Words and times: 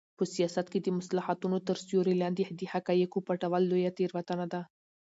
په 0.17 0.23
سیاست 0.33 0.65
کې 0.71 0.79
د 0.81 0.87
مصلحتونو 0.99 1.57
تر 1.67 1.77
سیوري 1.87 2.15
لاندې 2.21 2.43
د 2.59 2.61
حقایقو 2.73 3.25
پټول 3.27 3.63
لویه 3.71 3.91
تېروتنه 3.97 4.45
ده. 4.53 4.61